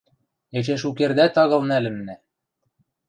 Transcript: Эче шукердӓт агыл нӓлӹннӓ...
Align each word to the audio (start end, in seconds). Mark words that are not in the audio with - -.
Эче 0.57 0.75
шукердӓт 0.81 1.35
агыл 1.43 1.61
нӓлӹннӓ... 1.69 2.15